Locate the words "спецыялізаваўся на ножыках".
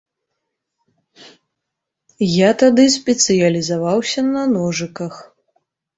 2.97-5.13